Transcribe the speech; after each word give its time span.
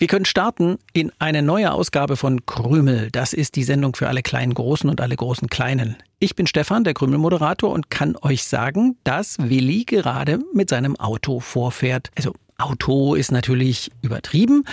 Wir 0.00 0.06
können 0.06 0.24
starten 0.24 0.78
in 0.94 1.12
eine 1.18 1.42
neue 1.42 1.70
Ausgabe 1.72 2.16
von 2.16 2.46
Krümel. 2.46 3.10
Das 3.12 3.34
ist 3.34 3.54
die 3.54 3.64
Sendung 3.64 3.94
für 3.94 4.08
alle 4.08 4.22
kleinen 4.22 4.54
Großen 4.54 4.88
und 4.88 4.98
alle 4.98 5.14
großen 5.14 5.50
Kleinen. 5.50 5.94
Ich 6.20 6.34
bin 6.34 6.46
Stefan, 6.46 6.84
der 6.84 6.94
Krümel-Moderator 6.94 7.70
und 7.70 7.90
kann 7.90 8.16
euch 8.22 8.44
sagen, 8.44 8.96
dass 9.04 9.36
Willi 9.38 9.84
gerade 9.84 10.38
mit 10.54 10.70
seinem 10.70 10.96
Auto 10.96 11.38
vorfährt. 11.40 12.10
Also 12.16 12.32
Auto 12.56 13.14
ist 13.14 13.30
natürlich 13.30 13.90
übertrieben, 14.00 14.64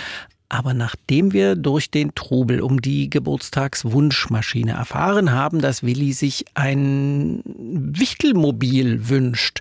aber 0.48 0.72
nachdem 0.72 1.34
wir 1.34 1.56
durch 1.56 1.90
den 1.90 2.14
Trubel 2.14 2.62
um 2.62 2.80
die 2.80 3.10
Geburtstagswunschmaschine 3.10 4.72
erfahren 4.72 5.30
haben, 5.30 5.60
dass 5.60 5.82
Willi 5.82 6.14
sich 6.14 6.46
ein 6.54 7.42
Wichtelmobil 7.44 9.10
wünscht, 9.10 9.60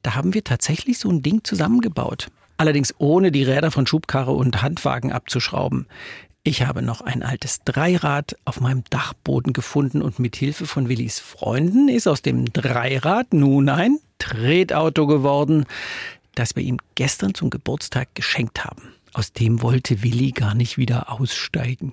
da 0.00 0.14
haben 0.14 0.32
wir 0.32 0.42
tatsächlich 0.42 0.98
so 0.98 1.10
ein 1.10 1.20
Ding 1.20 1.44
zusammengebaut. 1.44 2.28
Allerdings 2.56 2.94
ohne 2.98 3.32
die 3.32 3.44
Räder 3.44 3.70
von 3.70 3.86
Schubkarre 3.86 4.32
und 4.32 4.62
Handwagen 4.62 5.12
abzuschrauben. 5.12 5.86
Ich 6.44 6.62
habe 6.62 6.82
noch 6.82 7.00
ein 7.00 7.22
altes 7.22 7.60
Dreirad 7.64 8.36
auf 8.44 8.60
meinem 8.60 8.82
Dachboden 8.90 9.52
gefunden 9.52 10.02
und 10.02 10.18
mit 10.18 10.34
Hilfe 10.34 10.66
von 10.66 10.88
Willis 10.88 11.20
Freunden 11.20 11.88
ist 11.88 12.08
aus 12.08 12.20
dem 12.20 12.52
Dreirad 12.52 13.32
nun 13.32 13.68
ein 13.68 13.98
Tretauto 14.18 15.06
geworden, 15.06 15.66
das 16.34 16.56
wir 16.56 16.64
ihm 16.64 16.78
gestern 16.96 17.34
zum 17.34 17.50
Geburtstag 17.50 18.14
geschenkt 18.14 18.64
haben. 18.64 18.92
Aus 19.12 19.32
dem 19.32 19.62
wollte 19.62 20.02
Willi 20.02 20.32
gar 20.32 20.54
nicht 20.54 20.78
wieder 20.78 21.12
aussteigen. 21.12 21.92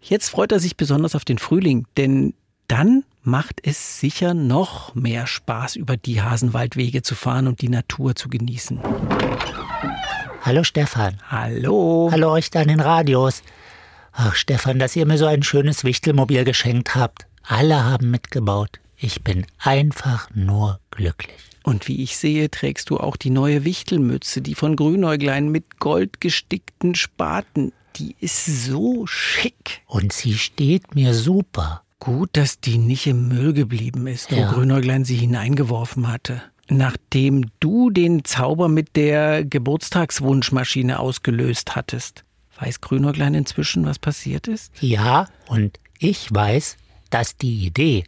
Jetzt 0.00 0.28
freut 0.28 0.52
er 0.52 0.60
sich 0.60 0.76
besonders 0.76 1.16
auf 1.16 1.24
den 1.24 1.38
Frühling, 1.38 1.86
denn 1.96 2.34
dann 2.68 3.02
macht 3.24 3.60
es 3.62 4.00
sicher 4.00 4.34
noch 4.34 4.94
mehr 4.94 5.26
Spaß, 5.26 5.76
über 5.76 5.96
die 5.96 6.22
Hasenwaldwege 6.22 7.02
zu 7.02 7.14
fahren 7.14 7.48
und 7.48 7.62
die 7.62 7.68
Natur 7.68 8.14
zu 8.14 8.28
genießen. 8.28 8.80
Hallo 10.42 10.62
Stefan. 10.62 11.18
Hallo. 11.28 12.10
Hallo 12.12 12.30
euch 12.32 12.50
da 12.50 12.60
in 12.60 12.68
den 12.68 12.80
Radios. 12.80 13.42
Ach 14.12 14.34
Stefan, 14.34 14.78
dass 14.78 14.94
ihr 14.94 15.06
mir 15.06 15.18
so 15.18 15.26
ein 15.26 15.42
schönes 15.42 15.84
Wichtelmobil 15.84 16.44
geschenkt 16.44 16.94
habt. 16.94 17.26
Alle 17.42 17.84
haben 17.84 18.10
mitgebaut. 18.10 18.78
Ich 18.96 19.22
bin 19.22 19.46
einfach 19.58 20.28
nur 20.34 20.80
glücklich. 20.90 21.34
Und 21.62 21.88
wie 21.88 22.02
ich 22.02 22.18
sehe, 22.18 22.50
trägst 22.50 22.90
du 22.90 22.98
auch 22.98 23.16
die 23.16 23.30
neue 23.30 23.64
Wichtelmütze, 23.64 24.42
die 24.42 24.54
von 24.54 24.76
Grünäuglein 24.76 25.48
mit 25.48 25.80
goldgestickten 25.80 26.94
Spaten. 26.94 27.72
Die 27.96 28.16
ist 28.20 28.44
so 28.44 29.06
schick. 29.06 29.80
Und 29.86 30.12
sie 30.12 30.34
steht 30.34 30.94
mir 30.94 31.14
super. 31.14 31.83
Gut, 32.04 32.30
dass 32.34 32.60
die 32.60 32.76
nicht 32.76 33.06
im 33.06 33.28
Müll 33.28 33.54
geblieben 33.54 34.06
ist, 34.06 34.30
Ja. 34.30 34.48
wo 34.50 34.54
Grünäuglein 34.54 35.04
sie 35.06 35.16
hineingeworfen 35.16 36.08
hatte. 36.08 36.42
Nachdem 36.68 37.46
du 37.60 37.88
den 37.90 38.24
Zauber 38.24 38.68
mit 38.68 38.94
der 38.96 39.42
Geburtstagswunschmaschine 39.44 40.98
ausgelöst 40.98 41.76
hattest, 41.76 42.24
weiß 42.60 42.80
Grünäuglein 42.82 43.34
inzwischen, 43.34 43.86
was 43.86 43.98
passiert 43.98 44.48
ist? 44.48 44.70
Ja, 44.80 45.28
und 45.48 45.78
ich 45.98 46.28
weiß, 46.32 46.76
dass 47.08 47.36
die 47.38 47.64
Idee, 47.66 48.04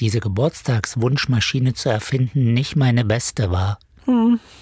diese 0.00 0.18
Geburtstagswunschmaschine 0.20 1.74
zu 1.74 1.88
erfinden, 1.88 2.52
nicht 2.52 2.74
meine 2.74 3.04
beste 3.04 3.50
war. 3.52 3.78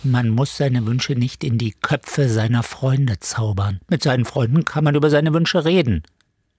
Man 0.03 0.31
muss 0.31 0.57
seine 0.57 0.87
Wünsche 0.87 1.15
nicht 1.15 1.45
in 1.45 1.59
die 1.59 1.73
Köpfe 1.73 2.31
seiner 2.31 2.63
Freunde 2.63 3.19
zaubern. 3.21 3.79
Mit 3.91 4.03
seinen 4.03 4.25
Freunden 4.25 4.65
kann 4.65 4.85
man 4.85 4.95
über 4.95 5.11
seine 5.11 5.35
Wünsche 5.35 5.67
reden. 5.67 6.03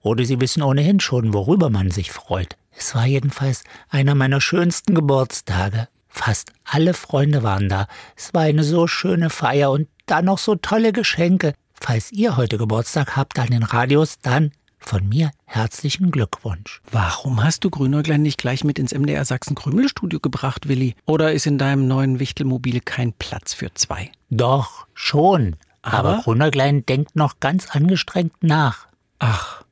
Oder 0.06 0.24
sie 0.24 0.40
wissen 0.40 0.62
ohnehin 0.62 1.00
schon, 1.00 1.34
worüber 1.34 1.72
man 1.72 1.90
sich 1.90 2.12
freut. 2.12 2.58
Es 2.78 2.94
war 2.94 3.08
jedenfalls 3.08 3.64
einer 3.90 4.14
meiner 4.14 4.40
schönsten 4.40 4.94
Geburtstage. 4.94 5.88
Fast 6.08 6.54
alle 6.64 6.94
Freunde 6.94 7.42
waren 7.42 7.70
da. 7.70 7.88
Es 8.16 8.32
war 8.32 8.44
eine 8.44 8.64
so 8.64 8.86
schöne 8.86 9.32
Feier 9.32 9.72
und 9.72 9.88
dann 10.06 10.26
noch 10.26 10.38
so 10.38 10.54
tolle 10.54 10.94
Geschenke. 10.94 11.56
Falls 11.74 12.12
ihr 12.12 12.38
heute 12.38 12.60
Geburtstag 12.60 13.16
habt 13.16 13.40
an 13.40 13.48
den 13.48 13.64
Radios, 13.64 14.20
dann 14.22 14.52
von 14.78 15.10
mir 15.10 15.32
herzlichen 15.46 16.12
Glückwunsch. 16.12 16.84
Warum 16.92 17.44
hast 17.44 17.64
du 17.64 17.72
Grünäuglein 17.72 18.22
nicht 18.22 18.38
gleich 18.38 18.64
mit 18.64 18.78
ins 18.78 18.94
MDR 18.94 19.26
Sachsen 19.26 19.56
Krümelstudio 19.56 20.20
gebracht, 20.20 20.68
Willi? 20.68 20.94
Oder 21.08 21.34
ist 21.34 21.48
in 21.48 21.58
deinem 21.58 21.88
neuen 21.88 22.20
Wichtelmobil 22.20 22.80
kein 22.80 23.12
Platz 23.14 23.56
für 23.56 23.74
zwei? 23.74 24.12
Doch, 24.30 24.86
schon. 24.94 25.56
Aber? 25.82 26.10
Aber 26.10 26.22
Grunäuglein 26.22 26.86
denkt 26.86 27.16
noch 27.16 27.40
ganz 27.40 27.72
angestrengt 27.72 28.44
nach. 28.44 28.86
Ach. 29.18 29.65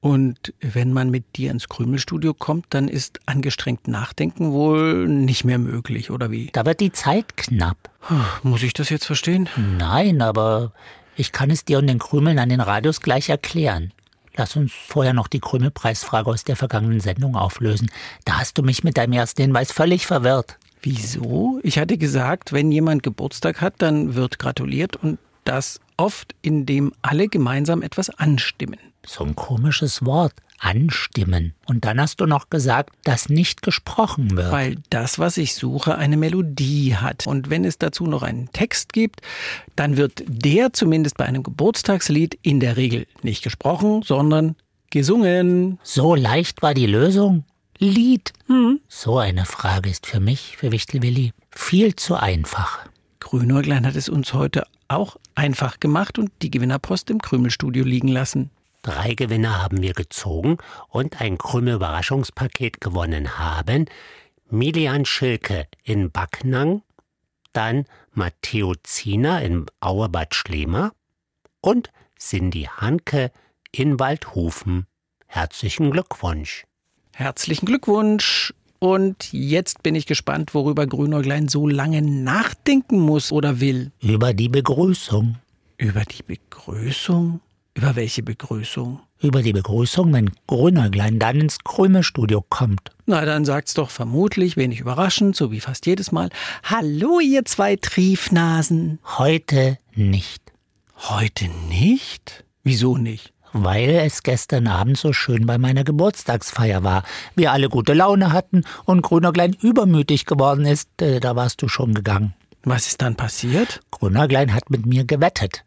Und 0.00 0.54
wenn 0.60 0.92
man 0.92 1.10
mit 1.10 1.36
dir 1.36 1.50
ins 1.50 1.68
Krümelstudio 1.68 2.32
kommt, 2.32 2.66
dann 2.70 2.86
ist 2.86 3.20
angestrengt 3.26 3.88
Nachdenken 3.88 4.52
wohl 4.52 5.08
nicht 5.08 5.44
mehr 5.44 5.58
möglich, 5.58 6.10
oder 6.10 6.30
wie? 6.30 6.50
Da 6.52 6.64
wird 6.64 6.80
die 6.80 6.92
Zeit 6.92 7.36
knapp. 7.36 7.90
Muss 8.44 8.62
ich 8.62 8.74
das 8.74 8.90
jetzt 8.90 9.06
verstehen? 9.06 9.48
Nein, 9.56 10.22
aber 10.22 10.72
ich 11.16 11.32
kann 11.32 11.50
es 11.50 11.64
dir 11.64 11.78
und 11.78 11.88
den 11.88 11.98
Krümeln 11.98 12.38
an 12.38 12.48
den 12.48 12.60
Radios 12.60 13.00
gleich 13.00 13.28
erklären. 13.28 13.92
Lass 14.36 14.54
uns 14.54 14.72
vorher 14.72 15.14
noch 15.14 15.26
die 15.26 15.40
Krümelpreisfrage 15.40 16.30
aus 16.30 16.44
der 16.44 16.54
vergangenen 16.54 17.00
Sendung 17.00 17.34
auflösen. 17.34 17.90
Da 18.24 18.38
hast 18.38 18.56
du 18.56 18.62
mich 18.62 18.84
mit 18.84 18.96
deinem 18.96 19.14
ersten 19.14 19.42
Hinweis 19.42 19.72
völlig 19.72 20.06
verwirrt. 20.06 20.58
Wieso? 20.80 21.58
Ich 21.64 21.76
hatte 21.76 21.98
gesagt, 21.98 22.52
wenn 22.52 22.70
jemand 22.70 23.02
Geburtstag 23.02 23.60
hat, 23.60 23.74
dann 23.78 24.14
wird 24.14 24.38
gratuliert 24.38 24.94
und 24.94 25.18
das 25.42 25.80
oft, 25.96 26.36
indem 26.40 26.92
alle 27.02 27.26
gemeinsam 27.26 27.82
etwas 27.82 28.10
anstimmen. 28.10 28.78
So 29.06 29.24
ein 29.24 29.36
komisches 29.36 30.04
Wort. 30.04 30.34
Anstimmen. 30.60 31.54
Und 31.66 31.84
dann 31.84 32.00
hast 32.00 32.20
du 32.20 32.26
noch 32.26 32.50
gesagt, 32.50 32.90
dass 33.04 33.28
nicht 33.28 33.62
gesprochen 33.62 34.36
wird. 34.36 34.50
Weil 34.50 34.76
das, 34.90 35.18
was 35.18 35.36
ich 35.36 35.54
suche, 35.54 35.96
eine 35.96 36.16
Melodie 36.16 36.96
hat. 36.96 37.26
Und 37.26 37.48
wenn 37.48 37.64
es 37.64 37.78
dazu 37.78 38.06
noch 38.06 38.22
einen 38.22 38.50
Text 38.52 38.92
gibt, 38.92 39.20
dann 39.76 39.96
wird 39.96 40.24
der 40.26 40.72
zumindest 40.72 41.16
bei 41.16 41.26
einem 41.26 41.42
Geburtstagslied 41.42 42.38
in 42.42 42.60
der 42.60 42.76
Regel 42.76 43.06
nicht 43.22 43.44
gesprochen, 43.44 44.02
sondern 44.02 44.56
gesungen. 44.90 45.78
So 45.82 46.14
leicht 46.14 46.60
war 46.62 46.74
die 46.74 46.86
Lösung? 46.86 47.44
Lied. 47.78 48.32
So 48.88 49.18
eine 49.18 49.44
Frage 49.44 49.88
ist 49.88 50.06
für 50.06 50.18
mich, 50.18 50.56
für 50.56 50.72
Wichtelwilli, 50.72 51.32
viel 51.52 51.94
zu 51.94 52.16
einfach. 52.16 52.80
Grünäuglein 53.20 53.86
hat 53.86 53.94
es 53.94 54.08
uns 54.08 54.34
heute 54.34 54.64
auch 54.88 55.16
einfach 55.36 55.78
gemacht 55.78 56.18
und 56.18 56.32
die 56.42 56.50
Gewinnerpost 56.50 57.10
im 57.10 57.22
Krümelstudio 57.22 57.84
liegen 57.84 58.08
lassen. 58.08 58.50
Drei 58.88 59.12
Gewinner 59.12 59.62
haben 59.62 59.82
wir 59.82 59.92
gezogen 59.92 60.56
und 60.88 61.20
ein 61.20 61.36
Krümel-Überraschungspaket 61.36 62.80
gewonnen 62.80 63.38
haben. 63.38 63.84
Milian 64.48 65.04
Schilke 65.04 65.66
in 65.84 66.10
Backnang, 66.10 66.80
dann 67.52 67.84
Matteo 68.12 68.74
Ziener 68.82 69.42
in 69.42 69.66
Auerbad 69.80 70.34
Schlema 70.34 70.92
und 71.60 71.90
Cindy 72.18 72.70
Hanke 72.78 73.30
in 73.72 74.00
Waldhofen. 74.00 74.86
Herzlichen 75.26 75.90
Glückwunsch. 75.90 76.64
Herzlichen 77.14 77.66
Glückwunsch! 77.66 78.54
Und 78.78 79.34
jetzt 79.34 79.82
bin 79.82 79.96
ich 79.96 80.06
gespannt, 80.06 80.54
worüber 80.54 80.86
Grünäuglein 80.86 81.48
so 81.48 81.68
lange 81.68 82.00
nachdenken 82.00 83.00
muss 83.00 83.32
oder 83.32 83.60
will. 83.60 83.92
Über 84.00 84.32
die 84.32 84.48
Begrüßung. 84.48 85.36
Über 85.76 86.06
die 86.06 86.22
Begrüßung? 86.22 87.42
Über 87.78 87.94
welche 87.94 88.24
Begrüßung? 88.24 88.98
Über 89.20 89.40
die 89.40 89.52
Begrüßung, 89.52 90.12
wenn 90.12 90.32
Grünäuglein 90.48 91.20
dann 91.20 91.40
ins 91.42 91.60
Krümelstudio 91.62 92.44
kommt. 92.48 92.90
Na, 93.06 93.24
dann 93.24 93.44
sagt's 93.44 93.72
doch 93.74 93.90
vermutlich, 93.90 94.56
wenig 94.56 94.80
überraschend, 94.80 95.36
so 95.36 95.52
wie 95.52 95.60
fast 95.60 95.86
jedes 95.86 96.10
Mal. 96.10 96.28
Hallo, 96.64 97.20
ihr 97.20 97.44
zwei 97.44 97.76
Triefnasen. 97.76 98.98
Heute 99.16 99.78
nicht. 99.94 100.42
Heute 100.96 101.44
nicht? 101.68 102.44
Wieso 102.64 102.96
nicht? 102.96 103.32
Weil 103.52 103.90
es 103.90 104.24
gestern 104.24 104.66
Abend 104.66 104.98
so 104.98 105.12
schön 105.12 105.46
bei 105.46 105.56
meiner 105.56 105.84
Geburtstagsfeier 105.84 106.82
war. 106.82 107.04
Wir 107.36 107.52
alle 107.52 107.68
gute 107.68 107.94
Laune 107.94 108.32
hatten 108.32 108.64
und 108.86 109.02
Grünäuglein 109.02 109.52
übermütig 109.52 110.26
geworden 110.26 110.66
ist. 110.66 110.88
Äh, 111.00 111.20
Da 111.20 111.36
warst 111.36 111.62
du 111.62 111.68
schon 111.68 111.94
gegangen. 111.94 112.34
Was 112.64 112.88
ist 112.88 113.02
dann 113.02 113.14
passiert? 113.14 113.80
Grünäuglein 113.92 114.52
hat 114.52 114.68
mit 114.68 114.84
mir 114.84 115.04
gewettet. 115.04 115.64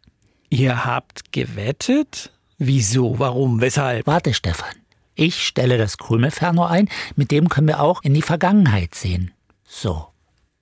Ihr 0.52 0.84
habt 0.84 1.32
gewettet? 1.32 2.30
Wieso? 2.58 3.18
Warum? 3.18 3.62
Weshalb? 3.62 4.06
Warte, 4.06 4.34
Stefan. 4.34 4.74
Ich 5.14 5.46
stelle 5.46 5.78
das 5.78 5.96
Krümelferno 5.96 6.66
ein, 6.66 6.90
mit 7.16 7.30
dem 7.30 7.48
können 7.48 7.68
wir 7.68 7.80
auch 7.80 8.02
in 8.02 8.12
die 8.12 8.20
Vergangenheit 8.20 8.94
sehen. 8.94 9.30
So, 9.64 10.08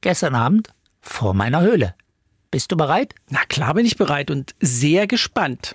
gestern 0.01 0.37
Abend 0.37 0.69
vor 1.01 1.35
meiner 1.35 1.63
Höhle. 1.63 1.97
Bist 2.53 2.71
du 2.71 2.77
bereit? 2.77 3.17
Na 3.31 3.41
klar 3.49 3.75
bin 3.75 3.85
ich 3.85 3.97
bereit 3.97 4.31
und 4.31 4.55
sehr 4.61 5.09
gespannt. 5.09 5.75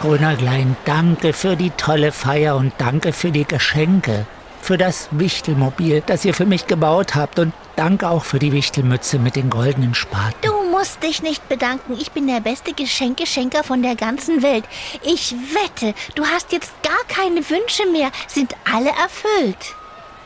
Grünerglein, 0.00 0.74
danke 0.86 1.34
für 1.34 1.54
die 1.54 1.70
tolle 1.76 2.12
Feier 2.12 2.56
und 2.56 2.72
danke 2.78 3.12
für 3.12 3.30
die 3.30 3.44
Geschenke. 3.44 4.26
Für 4.64 4.78
das 4.78 5.08
Wichtelmobil, 5.10 6.02
das 6.06 6.24
ihr 6.24 6.32
für 6.32 6.46
mich 6.46 6.66
gebaut 6.66 7.14
habt 7.14 7.38
und 7.38 7.52
danke 7.76 8.08
auch 8.08 8.24
für 8.24 8.38
die 8.38 8.50
Wichtelmütze 8.50 9.18
mit 9.18 9.36
den 9.36 9.50
goldenen 9.50 9.94
Spaten. 9.94 10.38
Du 10.40 10.54
musst 10.70 11.02
dich 11.02 11.22
nicht 11.22 11.46
bedanken. 11.50 11.92
Ich 12.00 12.12
bin 12.12 12.26
der 12.26 12.40
beste 12.40 12.72
Geschenkeschenker 12.72 13.62
von 13.62 13.82
der 13.82 13.94
ganzen 13.94 14.42
Welt. 14.42 14.64
Ich 15.02 15.34
wette, 15.52 15.92
du 16.14 16.24
hast 16.24 16.50
jetzt 16.52 16.72
gar 16.82 17.04
keine 17.08 17.46
Wünsche 17.50 17.84
mehr. 17.92 18.10
Sind 18.26 18.54
alle 18.72 18.88
erfüllt. 18.88 19.74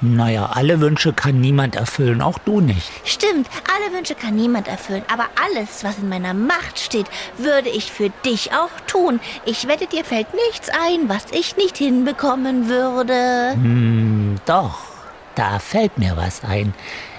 Naja, 0.01 0.51
alle 0.55 0.81
Wünsche 0.81 1.13
kann 1.13 1.41
niemand 1.41 1.75
erfüllen, 1.75 2.23
auch 2.23 2.39
du 2.39 2.61
nicht. 2.61 2.91
Stimmt, 3.05 3.49
alle 3.75 3.97
Wünsche 3.97 4.15
kann 4.15 4.37
niemand 4.37 4.69
erfüllen, 4.69 5.03
aber 5.13 5.27
alles, 5.45 5.83
was 5.83 5.99
in 5.99 6.09
meiner 6.09 6.35
Macht 6.35 6.79
steht, 6.79 7.07
würde 7.37 7.69
ich 7.69 7.91
für 7.91 8.11
dich 8.25 8.53
auch 8.53 8.71
tun. 8.87 9.19
Ich 9.45 9.67
wette, 9.67 9.87
dir 9.87 10.05
fällt 10.05 10.29
nichts 10.49 10.69
ein, 10.69 11.09
was 11.09 11.27
ich 11.33 11.57
nicht 11.57 11.77
hinbekommen 11.77 12.69
würde. 12.69 13.53
Hm, 13.55 14.37
doch, 14.47 14.79
da 15.35 15.59
fällt 15.59 15.99
mir 15.99 16.17
was 16.17 16.45
ein. 16.45 16.75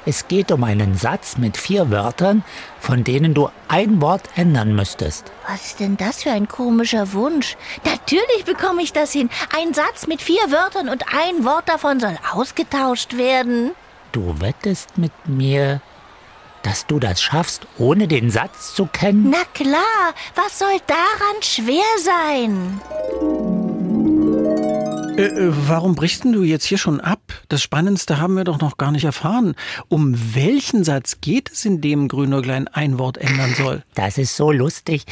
Es 0.10 0.28
geht 0.28 0.52
um 0.52 0.64
einen 0.64 0.98
Satz 0.98 1.38
mit 1.38 1.56
vier 1.56 1.92
Wörtern, 1.92 2.44
von 2.80 3.04
denen 3.04 3.36
du 3.36 3.52
ein 3.68 4.02
Wort 4.02 4.24
ändern 4.36 4.76
müsstest. 4.76 5.32
Was 5.48 5.68
ist 5.68 5.80
denn 5.80 5.98
das 5.98 6.24
für 6.24 6.32
ein 6.32 6.48
komischer 6.48 7.14
Wunsch? 7.14 7.56
Natürlich 7.86 8.44
bekomme 8.44 8.82
ich 8.82 8.92
das 8.92 9.12
hin. 9.12 9.30
Ein 9.56 9.76
Satz 9.76 10.08
mit 10.08 10.24
vier 10.24 10.42
Wörtern 10.50 10.90
und 10.90 11.06
ein 11.16 11.46
Wort 11.46 11.70
davon 11.70 12.00
soll 12.00 12.18
ausgetauscht 12.34 13.18
werden. 13.18 13.74
Du 14.12 14.42
wettest 14.42 14.98
mit 14.98 15.12
mir, 15.28 15.80
dass 16.64 16.88
du 16.88 16.98
das 16.98 17.22
schaffst, 17.22 17.68
ohne 17.78 18.08
den 18.08 18.32
Satz 18.32 18.74
zu 18.74 18.88
kennen? 18.88 19.30
Na 19.30 19.44
klar, 19.54 20.16
was 20.34 20.58
soll 20.58 20.80
daran 20.88 21.44
schwer 21.44 21.84
sein? 22.00 22.82
Äh, 25.20 25.26
äh, 25.26 25.52
warum 25.68 25.96
brichst 25.96 26.24
denn 26.24 26.32
du 26.32 26.44
jetzt 26.44 26.64
hier 26.64 26.78
schon 26.78 27.02
ab? 27.02 27.20
Das 27.50 27.62
Spannendste 27.62 28.22
haben 28.22 28.36
wir 28.36 28.46
doch 28.46 28.62
noch 28.62 28.78
gar 28.78 28.94
nicht 28.94 29.04
erfahren. 29.04 29.54
Um 29.90 30.16
welchen 30.34 30.86
Satz 30.86 31.20
geht 31.20 31.52
es, 31.52 31.66
in 31.66 31.82
dem 31.82 32.08
Grünäuglein 32.08 32.70
ein 32.70 32.98
Wort 33.00 33.18
ändern 33.18 33.54
soll? 33.54 33.84
Das 33.96 34.18
ist 34.18 34.38
so 34.38 34.54
lustig, 34.54 35.04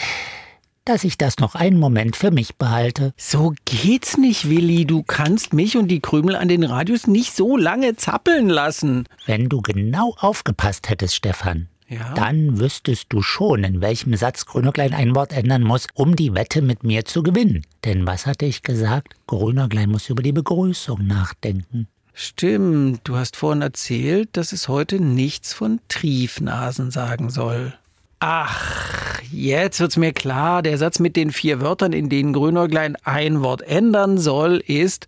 dass 0.86 1.04
ich 1.04 1.18
das 1.18 1.40
noch 1.40 1.56
einen 1.56 1.78
Moment 1.78 2.16
für 2.16 2.32
mich 2.32 2.56
behalte. 2.56 3.14
So 3.18 3.54
geht's 3.66 4.16
nicht, 4.16 4.50
Willi. 4.50 4.86
Du 4.86 5.04
kannst 5.04 5.52
mich 5.52 5.76
und 5.76 5.90
die 5.90 6.00
Krümel 6.00 6.38
an 6.38 6.48
den 6.48 6.64
Radios 6.64 7.06
nicht 7.08 7.36
so 7.36 7.58
lange 7.58 7.98
zappeln 7.98 8.48
lassen. 8.48 9.10
Wenn 9.26 9.50
du 9.50 9.62
genau 9.62 10.16
aufgepasst 10.20 10.88
hättest, 10.90 11.16
Stefan, 11.16 11.68
Ja? 11.90 12.14
dann 12.16 12.60
wüsstest 12.60 13.06
du 13.10 13.22
schon, 13.22 13.64
in 13.64 13.80
welchem 13.80 14.14
Satz 14.16 14.46
Grünerglein 14.46 14.94
ein 14.94 15.16
Wort 15.16 15.32
ändern 15.32 15.64
muss, 15.64 15.88
um 15.94 16.18
die 16.18 16.36
Wette 16.36 16.62
mit 16.62 16.84
mir 16.84 17.06
zu 17.06 17.24
gewinnen. 17.24 17.66
Denn 17.86 18.06
was 18.06 18.26
hatte 18.26 18.46
ich 18.46 18.62
gesagt? 18.62 19.14
Grünerglein 19.26 19.90
muss 19.90 20.10
über 20.10 20.22
die 20.22 20.34
Begrüßung 20.34 21.08
nachdenken. 21.08 21.88
Stimmt, 22.14 23.02
du 23.04 23.16
hast 23.16 23.36
vorhin 23.38 23.62
erzählt, 23.62 24.30
dass 24.34 24.52
es 24.52 24.68
heute 24.68 25.00
nichts 25.00 25.54
von 25.54 25.80
Triefnasen 25.88 26.92
sagen 26.92 27.30
soll. 27.30 27.74
Ach, 28.20 29.22
jetzt 29.32 29.80
wird's 29.80 29.98
mir 29.98 30.12
klar. 30.12 30.64
Der 30.64 30.78
Satz 30.78 31.00
mit 31.00 31.16
den 31.16 31.32
vier 31.32 31.62
Wörtern, 31.62 31.94
in 31.94 32.10
denen 32.10 32.34
Grünäuglein 32.34 32.98
ein 33.04 33.44
Wort 33.44 33.62
ändern 33.62 34.18
soll, 34.18 34.58
ist 34.58 35.08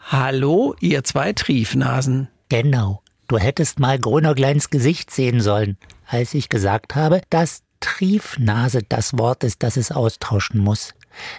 Hallo, 0.00 0.74
ihr 0.80 1.04
zwei 1.04 1.32
Triefnasen. 1.32 2.28
Genau. 2.48 3.01
Du 3.32 3.38
hättest 3.38 3.80
mal 3.80 3.98
Grünergleins 3.98 4.68
Gesicht 4.68 5.10
sehen 5.10 5.40
sollen, 5.40 5.78
als 6.06 6.34
ich 6.34 6.50
gesagt 6.50 6.94
habe, 6.94 7.22
dass 7.30 7.62
Triefnase 7.80 8.82
das 8.86 9.16
Wort 9.16 9.42
ist, 9.42 9.62
das 9.62 9.78
es 9.78 9.90
austauschen 9.90 10.60
muss. 10.60 10.92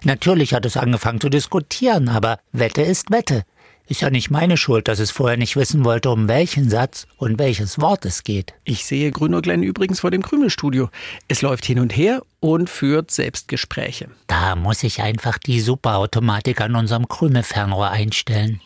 Natürlich 0.03 0.55
hat 0.55 0.65
es 0.65 0.75
angefangen 0.75 1.21
zu 1.21 1.29
diskutieren, 1.29 2.09
aber 2.09 2.39
Wette 2.51 2.81
ist 2.81 3.11
Wette. 3.11 3.43
Ist 3.85 4.01
ja 4.01 4.09
nicht 4.09 4.31
meine 4.31 4.57
Schuld, 4.57 4.87
dass 4.87 4.97
es 4.97 5.11
vorher 5.11 5.37
nicht 5.37 5.55
wissen 5.55 5.85
wollte, 5.85 6.09
um 6.09 6.27
welchen 6.27 6.67
Satz 6.67 7.05
und 7.17 7.37
welches 7.37 7.79
Wort 7.79 8.05
es 8.05 8.23
geht. 8.23 8.55
Ich 8.63 8.85
sehe 8.85 9.11
Grünäuglein 9.11 9.61
übrigens 9.61 9.99
vor 9.99 10.09
dem 10.09 10.23
Krümelstudio. 10.23 10.89
Es 11.27 11.43
läuft 11.43 11.63
hin 11.63 11.77
und 11.77 11.95
her 11.95 12.23
und 12.39 12.71
führt 12.71 13.11
Selbstgespräche. 13.11 14.07
Da 14.25 14.55
muss 14.55 14.81
ich 14.81 15.03
einfach 15.03 15.37
die 15.37 15.61
Superautomatik 15.61 16.59
an 16.59 16.75
unserem 16.75 17.07
Krümelfernrohr 17.07 17.91
einstellen. 17.91 18.61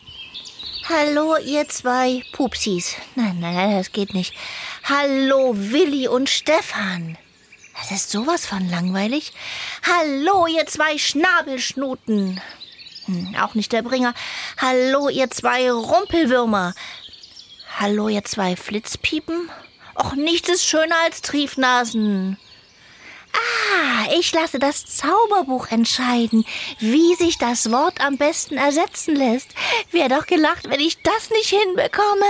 Hallo, 0.90 1.36
ihr 1.36 1.68
zwei 1.68 2.22
Pupsis. 2.32 2.94
Nein, 3.14 3.40
nein, 3.40 3.54
nein, 3.54 3.76
das 3.76 3.92
geht 3.92 4.14
nicht. 4.14 4.32
Hallo, 4.84 5.52
Willi 5.54 6.08
und 6.08 6.30
Stefan. 6.30 7.18
Das 7.76 7.90
ist 7.90 8.10
sowas 8.10 8.46
von 8.46 8.66
langweilig. 8.70 9.34
Hallo, 9.82 10.46
ihr 10.46 10.64
zwei 10.64 10.96
Schnabelschnuten. 10.96 12.40
Hm, 13.04 13.36
auch 13.38 13.54
nicht 13.54 13.70
der 13.72 13.82
Bringer. 13.82 14.14
Hallo, 14.56 15.10
ihr 15.10 15.30
zwei 15.30 15.70
Rumpelwürmer. 15.70 16.72
Hallo, 17.78 18.08
ihr 18.08 18.24
zwei 18.24 18.56
Flitzpiepen. 18.56 19.50
Och, 19.94 20.14
nichts 20.14 20.48
ist 20.48 20.64
schöner 20.64 20.96
als 21.04 21.20
Triefnasen. 21.20 22.38
Ah, 23.38 24.06
ich 24.18 24.32
lasse 24.32 24.58
das 24.58 24.86
Zauberbuch 24.86 25.70
entscheiden, 25.70 26.44
wie 26.78 27.14
sich 27.14 27.38
das 27.38 27.70
Wort 27.70 28.00
am 28.00 28.16
besten 28.16 28.56
ersetzen 28.56 29.14
lässt. 29.14 29.48
Wär 29.92 30.08
doch 30.08 30.26
gelacht, 30.26 30.68
wenn 30.68 30.80
ich 30.80 31.02
das 31.02 31.30
nicht 31.30 31.48
hinbekomme. 31.48 32.26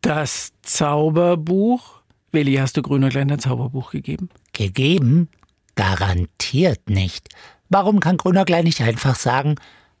Das 0.00 0.52
Zauberbuch? 0.62 2.02
Willi, 2.32 2.54
hast 2.54 2.76
du 2.76 2.82
Grünäuglein 2.82 3.30
ein 3.30 3.38
Zauberbuch 3.38 3.90
gegeben? 3.90 4.28
Gegeben? 4.52 5.28
Garantiert 5.76 6.88
nicht. 6.88 7.28
Warum 7.68 8.00
kann 8.00 8.16
Grünerglein 8.16 8.64
nicht 8.64 8.80
einfach 8.80 9.16
sagen, 9.16 9.56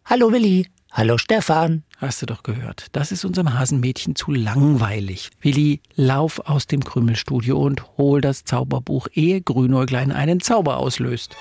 Hallo 0.06 0.30
Willi, 0.32 0.68
hallo 0.92 1.16
Stefan? 1.16 1.82
Hast 1.96 2.20
du 2.20 2.26
doch 2.26 2.42
gehört. 2.42 2.88
Das 2.92 3.10
ist 3.10 3.24
unserem 3.24 3.58
Hasenmädchen 3.58 4.14
zu 4.14 4.32
langweilig. 4.32 5.30
Willi, 5.40 5.80
lauf 5.94 6.40
aus 6.40 6.66
dem 6.66 6.84
Krümelstudio 6.84 7.58
und 7.58 7.96
hol 7.96 8.20
das 8.20 8.44
Zauberbuch, 8.44 9.08
ehe 9.14 9.40
Grünäuglein 9.40 10.12
einen 10.12 10.40
Zauber 10.42 10.76
auslöst. 10.76 11.34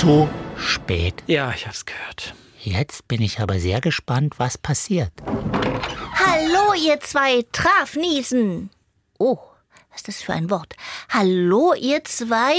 Zu 0.00 0.28
spät. 0.56 1.22
Ja, 1.28 1.52
ich 1.54 1.68
hab's 1.68 1.86
gehört. 1.86 2.34
Jetzt 2.60 3.06
bin 3.06 3.22
ich 3.22 3.38
aber 3.38 3.60
sehr 3.60 3.80
gespannt, 3.80 4.34
was 4.38 4.58
passiert. 4.58 5.12
Hallo, 6.26 6.74
ihr 6.74 6.98
zwei 6.98 7.44
Trafniesen. 7.52 8.68
Oh, 9.18 9.38
was 9.90 9.98
ist 9.98 10.08
das 10.08 10.22
für 10.22 10.32
ein 10.32 10.50
Wort? 10.50 10.74
Hallo, 11.08 11.72
ihr 11.72 12.02
zwei 12.02 12.54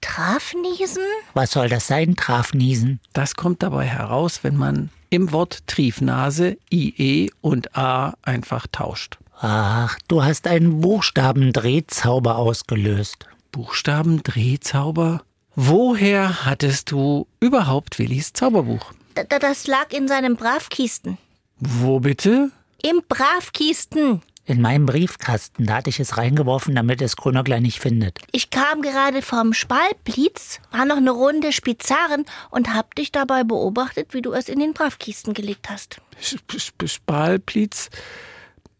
Trafniesen? 0.00 1.02
Was 1.34 1.52
soll 1.52 1.68
das 1.68 1.86
sein, 1.86 2.16
Trafniesen? 2.16 3.00
Das 3.12 3.34
kommt 3.34 3.62
dabei 3.62 3.86
heraus, 3.86 4.40
wenn 4.42 4.56
man 4.56 4.90
im 5.10 5.32
Wort 5.32 5.66
Triefnase 5.66 6.56
IE 6.70 7.30
und 7.40 7.76
A 7.76 8.14
einfach 8.22 8.66
tauscht. 8.70 9.18
Ach, 9.40 9.98
du 10.08 10.24
hast 10.24 10.46
einen 10.46 10.80
Buchstabendrehzauber 10.80 12.36
ausgelöst. 12.36 13.26
Buchstaben-Drehzauber? 13.52 15.22
Woher 15.54 16.44
hattest 16.44 16.90
du 16.90 17.26
überhaupt 17.40 17.98
Willis 17.98 18.32
Zauberbuch? 18.32 18.92
D 19.16 19.24
das 19.40 19.66
lag 19.66 19.92
in 19.92 20.06
seinem 20.06 20.36
Bravkisten. 20.36 21.18
Wo 21.58 21.98
bitte? 22.00 22.50
Im 22.82 23.02
Bravkisten. 23.08 24.22
In 24.48 24.62
meinem 24.62 24.86
Briefkasten, 24.86 25.66
da 25.66 25.74
hatte 25.74 25.90
ich 25.90 26.00
es 26.00 26.16
reingeworfen, 26.16 26.74
damit 26.74 27.02
es 27.02 27.16
Grünerglein 27.16 27.62
nicht 27.62 27.80
findet. 27.80 28.18
Ich 28.32 28.48
kam 28.48 28.80
gerade 28.80 29.20
vom 29.20 29.52
Spaltblitz, 29.52 30.60
war 30.70 30.86
noch 30.86 30.96
eine 30.96 31.10
Runde 31.10 31.52
Spizaren 31.52 32.24
und 32.48 32.72
hab 32.72 32.94
dich 32.94 33.12
dabei 33.12 33.44
beobachtet, 33.44 34.14
wie 34.14 34.22
du 34.22 34.32
es 34.32 34.48
in 34.48 34.58
den 34.58 34.72
Bravkisten 34.72 35.34
gelegt 35.34 35.68
hast. 35.68 36.00
Sp- 36.16 36.56
Sp- 36.56 36.88
Spalplitz 36.88 37.90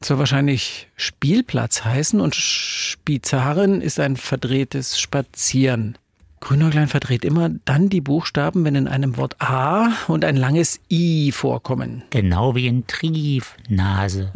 soll 0.02 0.18
wahrscheinlich 0.18 0.88
Spielplatz 0.96 1.84
heißen 1.84 2.18
und 2.18 2.34
Spizaren 2.34 3.82
ist 3.82 4.00
ein 4.00 4.16
verdrehtes 4.16 4.98
Spazieren. 4.98 5.98
Grünäuglein 6.40 6.88
verdreht 6.88 7.24
immer 7.24 7.50
dann 7.64 7.88
die 7.88 8.00
Buchstaben, 8.00 8.64
wenn 8.64 8.74
in 8.74 8.88
einem 8.88 9.16
Wort 9.16 9.36
A 9.40 9.88
und 10.06 10.24
ein 10.24 10.36
langes 10.36 10.80
I 10.90 11.32
vorkommen. 11.32 12.02
Genau 12.10 12.54
wie 12.54 12.66
in 12.66 12.86
Triefnase. 12.86 14.32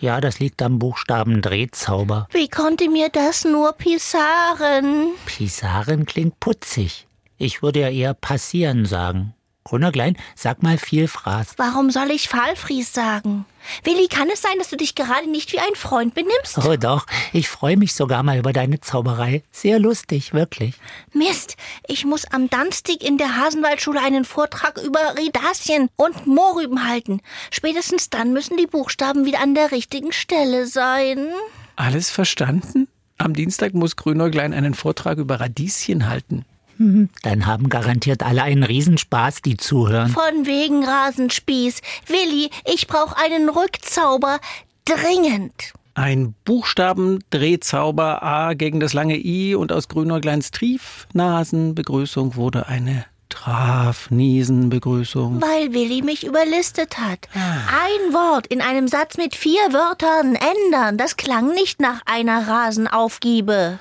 Ja, 0.00 0.20
das 0.20 0.38
liegt 0.38 0.62
am 0.62 0.78
Buchstabendrehzauber. 0.78 2.28
Wie 2.32 2.48
konnte 2.48 2.88
mir 2.88 3.08
das 3.10 3.44
nur 3.44 3.72
pisaren? 3.72 5.12
Pisaren 5.26 6.06
klingt 6.06 6.38
putzig. 6.40 7.06
Ich 7.36 7.62
würde 7.62 7.80
ja 7.80 7.88
eher 7.88 8.14
passieren 8.14 8.84
sagen. 8.84 9.34
Grünerglein, 9.68 10.16
sag 10.34 10.62
mal 10.62 10.78
viel 10.78 11.08
Fraß. 11.08 11.54
Warum 11.58 11.90
soll 11.90 12.10
ich 12.10 12.28
Fallfries 12.28 12.92
sagen? 12.92 13.44
Willi, 13.84 14.08
kann 14.08 14.30
es 14.32 14.40
sein, 14.40 14.56
dass 14.56 14.70
du 14.70 14.76
dich 14.76 14.94
gerade 14.94 15.28
nicht 15.30 15.52
wie 15.52 15.58
ein 15.58 15.74
Freund 15.74 16.14
benimmst? 16.14 16.56
Oh 16.58 16.76
doch, 16.76 17.06
ich 17.34 17.50
freue 17.50 17.76
mich 17.76 17.92
sogar 17.92 18.22
mal 18.22 18.38
über 18.38 18.54
deine 18.54 18.80
Zauberei. 18.80 19.42
Sehr 19.52 19.78
lustig, 19.78 20.32
wirklich. 20.32 20.76
Mist, 21.12 21.56
ich 21.86 22.06
muss 22.06 22.24
am 22.24 22.48
Dunstig 22.48 23.04
in 23.04 23.18
der 23.18 23.36
Hasenwaldschule 23.36 24.00
einen 24.00 24.24
Vortrag 24.24 24.78
über 24.78 25.00
Ridasien 25.18 25.90
und 25.96 26.26
Mohrrüben 26.26 26.88
halten. 26.88 27.20
Spätestens 27.50 28.08
dann 28.08 28.32
müssen 28.32 28.56
die 28.56 28.66
Buchstaben 28.66 29.26
wieder 29.26 29.40
an 29.40 29.54
der 29.54 29.70
richtigen 29.70 30.12
Stelle 30.12 30.66
sein. 30.66 31.28
Alles 31.76 32.10
verstanden? 32.10 32.88
Am 33.18 33.34
Dienstag 33.34 33.74
muss 33.74 33.96
Grünäuglein 33.96 34.54
einen 34.54 34.72
Vortrag 34.72 35.18
über 35.18 35.40
Radieschen 35.40 36.08
halten. 36.08 36.46
Dann 36.78 37.46
haben 37.46 37.68
garantiert 37.68 38.22
alle 38.22 38.44
einen 38.44 38.62
Riesenspaß, 38.62 39.42
die 39.42 39.56
zuhören. 39.56 40.10
Von 40.10 40.46
wegen 40.46 40.84
Rasenspieß. 40.84 41.80
Willi, 42.06 42.50
ich 42.72 42.86
brauche 42.86 43.16
einen 43.16 43.48
Rückzauber. 43.48 44.38
Dringend. 44.84 45.72
Ein 45.94 46.36
Buchstaben-Drehzauber 46.44 48.22
A 48.22 48.54
gegen 48.54 48.78
das 48.78 48.92
lange 48.92 49.16
I 49.16 49.56
und 49.56 49.72
aus 49.72 49.88
Grünäugleins 49.88 50.52
Triefnasenbegrüßung 50.52 52.36
wurde 52.36 52.68
eine 52.68 53.04
Trafniesenbegrüßung. 53.28 55.42
Weil 55.42 55.74
Willi 55.74 56.02
mich 56.02 56.24
überlistet 56.24 56.98
hat. 56.98 57.28
Ein 57.34 58.14
Wort 58.14 58.46
in 58.46 58.60
einem 58.60 58.86
Satz 58.86 59.16
mit 59.16 59.34
vier 59.34 59.72
Wörtern 59.72 60.36
ändern. 60.36 60.98
Das 60.98 61.16
klang 61.16 61.52
nicht 61.52 61.80
nach 61.80 62.02
einer 62.06 62.46
Rasenaufgiebe. 62.46 63.80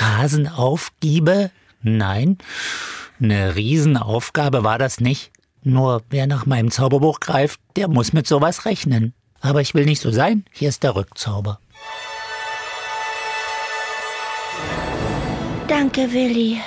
Rasenaufgiebe? 0.00 1.50
Nein, 1.86 2.38
eine 3.20 3.56
Riesenaufgabe 3.56 4.64
war 4.64 4.78
das 4.78 5.00
nicht. 5.00 5.30
Nur 5.62 6.02
wer 6.08 6.26
nach 6.26 6.46
meinem 6.46 6.70
Zauberbuch 6.70 7.20
greift, 7.20 7.60
der 7.76 7.88
muss 7.88 8.14
mit 8.14 8.26
sowas 8.26 8.64
rechnen. 8.64 9.12
Aber 9.40 9.60
ich 9.60 9.74
will 9.74 9.84
nicht 9.84 10.00
so 10.00 10.10
sein. 10.10 10.46
Hier 10.50 10.70
ist 10.70 10.82
der 10.82 10.96
Rückzauber. 10.96 11.60
Danke, 15.68 16.12
Willi. 16.12 16.58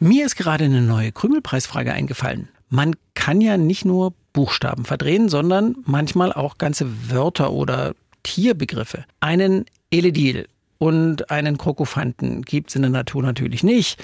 Mir 0.00 0.26
ist 0.26 0.34
gerade 0.34 0.64
eine 0.64 0.82
neue 0.82 1.12
Krümelpreisfrage 1.12 1.92
eingefallen. 1.92 2.48
Man 2.68 2.96
kann 3.14 3.40
ja 3.40 3.56
nicht 3.56 3.84
nur 3.84 4.14
Buchstaben 4.32 4.84
verdrehen, 4.84 5.28
sondern 5.28 5.76
manchmal 5.84 6.32
auch 6.32 6.58
ganze 6.58 6.86
Wörter 7.08 7.52
oder 7.52 7.94
Tierbegriffe. 8.24 9.04
Einen 9.20 9.66
Eledil 9.92 10.48
und 10.80 11.30
einen 11.30 11.58
Krokofanten 11.58 12.40
gibt's 12.40 12.74
in 12.74 12.82
der 12.82 12.90
Natur 12.90 13.22
natürlich 13.22 13.62
nicht. 13.62 14.02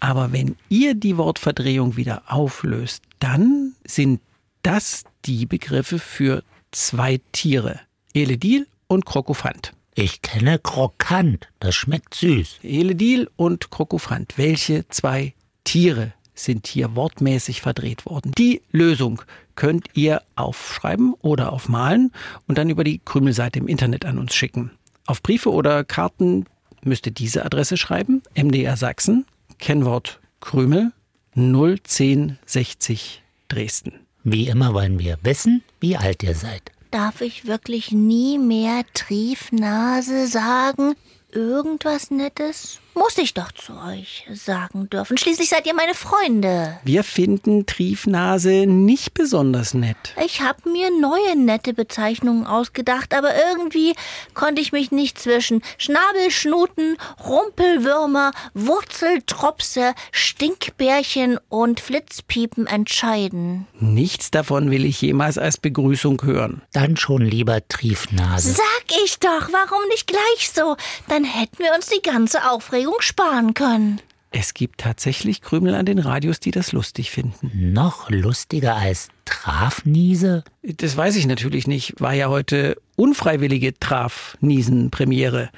Aber 0.00 0.32
wenn 0.32 0.56
ihr 0.68 0.94
die 0.94 1.16
Wortverdrehung 1.16 1.96
wieder 1.96 2.22
auflöst, 2.26 3.02
dann 3.20 3.72
sind 3.84 4.20
das 4.62 5.04
die 5.24 5.46
Begriffe 5.46 5.98
für 5.98 6.44
zwei 6.72 7.20
Tiere. 7.32 7.80
Eledil 8.12 8.66
und 8.86 9.06
Krokofant. 9.06 9.72
Ich 9.94 10.20
kenne 10.20 10.58
Krokant. 10.58 11.48
Das 11.58 11.74
schmeckt 11.74 12.14
süß. 12.14 12.60
Eledil 12.62 13.30
und 13.36 13.70
Krokofant. 13.70 14.36
Welche 14.36 14.86
zwei 14.88 15.32
Tiere 15.64 16.12
sind 16.34 16.66
hier 16.66 16.94
wortmäßig 16.96 17.62
verdreht 17.62 18.04
worden? 18.04 18.32
Die 18.36 18.60
Lösung 18.70 19.22
könnt 19.56 19.88
ihr 19.94 20.22
aufschreiben 20.36 21.14
oder 21.20 21.52
aufmalen 21.52 22.12
und 22.46 22.58
dann 22.58 22.68
über 22.68 22.84
die 22.84 23.00
Krümelseite 23.02 23.58
im 23.58 23.68
Internet 23.68 24.04
an 24.04 24.18
uns 24.18 24.34
schicken. 24.34 24.70
Auf 25.06 25.22
Briefe 25.22 25.50
oder 25.50 25.84
Karten 25.84 26.46
müsst 26.82 27.06
ihr 27.06 27.12
diese 27.12 27.44
Adresse 27.44 27.76
schreiben. 27.76 28.22
MDR 28.34 28.76
Sachsen, 28.76 29.26
Kennwort 29.58 30.20
Krümel 30.40 30.92
01060 31.34 33.22
Dresden. 33.48 33.92
Wie 34.24 34.48
immer 34.48 34.74
wollen 34.74 34.98
wir 34.98 35.18
wissen, 35.22 35.62
wie 35.80 35.96
alt 35.96 36.22
ihr 36.22 36.34
seid. 36.34 36.72
Darf 36.90 37.20
ich 37.20 37.46
wirklich 37.46 37.92
nie 37.92 38.38
mehr 38.38 38.82
Triefnase 38.94 40.26
sagen? 40.26 40.94
Irgendwas 41.32 42.10
Nettes 42.10 42.80
muss 42.94 43.16
ich 43.18 43.34
doch 43.34 43.52
zu 43.52 43.72
euch 43.88 44.26
sagen 44.32 44.90
dürfen. 44.90 45.16
Schließlich 45.16 45.48
seid 45.48 45.66
ihr 45.66 45.74
meine 45.74 45.94
Freunde. 45.94 46.78
Wir 46.84 47.04
finden 47.04 47.66
Triefnase 47.66 48.66
nicht 48.66 49.14
besonders 49.14 49.74
nett. 49.74 49.96
Ich 50.24 50.40
habe 50.42 50.68
mir 50.68 50.90
neue 50.90 51.36
nette 51.36 51.72
Bezeichnungen 51.72 52.46
ausgedacht, 52.46 53.14
aber 53.14 53.30
irgendwie 53.50 53.94
konnte 54.34 54.60
ich 54.60 54.72
mich 54.72 54.90
nicht 54.90 55.18
zwischen 55.18 55.62
Schnabelschnuten, 55.78 56.96
Rumpelwürmer, 57.24 58.32
Wurzeltropse, 58.54 59.94
Stinkbärchen 60.12 61.38
und 61.48 61.80
Flitzpiepen 61.80 62.66
entscheiden. 62.66 63.66
Nichts 63.78 64.30
davon 64.30 64.70
will 64.70 64.84
ich 64.84 65.00
jemals 65.00 65.38
als 65.38 65.58
Begrüßung 65.58 66.22
hören. 66.22 66.62
Dann 66.72 66.96
schon 66.96 67.22
lieber 67.22 67.66
Triefnase. 67.68 68.52
Sag 68.52 68.98
ich 69.04 69.18
doch, 69.18 69.48
warum 69.52 69.88
nicht 69.88 70.06
gleich 70.06 70.50
so? 70.52 70.76
Dann 71.08 71.24
hätten 71.24 71.58
wir 71.58 71.72
uns 71.74 71.86
die 71.86 72.02
ganze 72.02 72.50
Aufregung 72.50 72.79
sparen 73.00 73.54
können. 73.54 74.00
Es 74.32 74.54
gibt 74.54 74.80
tatsächlich 74.80 75.42
Krümel 75.42 75.74
an 75.74 75.86
den 75.86 75.98
Radios, 75.98 76.38
die 76.38 76.52
das 76.52 76.70
lustig 76.70 77.10
finden. 77.10 77.72
Noch 77.72 78.08
lustiger 78.10 78.76
als 78.76 79.08
Trafniese? 79.24 80.44
Das 80.62 80.96
weiß 80.96 81.16
ich 81.16 81.26
natürlich 81.26 81.66
nicht. 81.66 82.00
War 82.00 82.14
ja 82.14 82.28
heute 82.28 82.80
unfreiwillige 82.94 83.76
Traf-Niesen-Premiere 83.78 85.50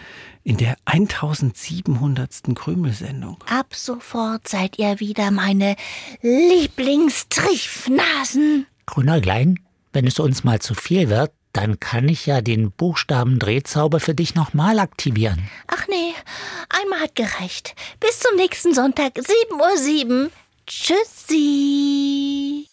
in 0.42 0.56
der 0.56 0.76
1700. 0.86 2.54
Krümelsendung. 2.54 3.36
Ab 3.46 3.74
sofort 3.74 4.48
seid 4.48 4.78
ihr 4.78 5.00
wieder 5.00 5.30
meine 5.30 5.76
Lieblingstriefnasen. 6.22 8.66
Grünäuglein, 8.86 9.58
wenn 9.92 10.06
es 10.06 10.18
uns 10.18 10.44
mal 10.44 10.60
zu 10.60 10.72
viel 10.74 11.10
wird, 11.10 11.32
dann 11.52 11.80
kann 11.80 12.08
ich 12.08 12.26
ja 12.26 12.40
den 12.40 12.70
Buchstaben-Drehzauber 12.70 14.00
für 14.00 14.14
dich 14.14 14.34
nochmal 14.34 14.78
aktivieren. 14.78 15.48
Ach 15.66 15.86
nee, 15.88 16.14
einmal 16.68 17.00
hat 17.00 17.14
gereicht. 17.14 17.74
Bis 18.00 18.20
zum 18.20 18.36
nächsten 18.36 18.74
Sonntag, 18.74 19.16
7.07 19.16 20.24
Uhr. 20.24 20.30
Tschüssi. 20.66 22.68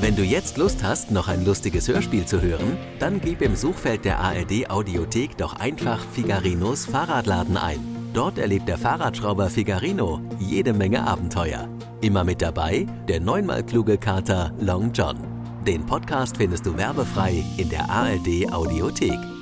Wenn 0.00 0.14
du 0.14 0.22
jetzt 0.22 0.58
Lust 0.58 0.84
hast, 0.84 1.10
noch 1.10 1.26
ein 1.26 1.44
lustiges 1.44 1.88
Hörspiel 1.88 2.24
zu 2.24 2.40
hören, 2.40 2.76
dann 3.00 3.20
gib 3.20 3.42
im 3.42 3.56
Suchfeld 3.56 4.04
der 4.04 4.20
ARD 4.20 4.70
Audiothek 4.70 5.36
doch 5.36 5.54
einfach 5.54 6.00
Figarinos 6.12 6.86
Fahrradladen 6.86 7.56
ein. 7.56 7.80
Dort 8.14 8.38
erlebt 8.38 8.68
der 8.68 8.78
Fahrradschrauber 8.78 9.50
Figarino 9.50 10.20
jede 10.38 10.72
Menge 10.72 11.06
Abenteuer. 11.06 11.68
Immer 12.00 12.24
mit 12.24 12.42
dabei 12.42 12.86
der 13.08 13.20
neunmal 13.20 13.64
kluge 13.64 13.98
Kater 13.98 14.52
Long 14.60 14.92
John. 14.92 15.37
Den 15.66 15.84
Podcast 15.84 16.36
findest 16.36 16.64
du 16.66 16.76
werbefrei 16.76 17.44
in 17.56 17.68
der 17.68 17.90
ARD 17.90 18.52
Audiothek. 18.52 19.37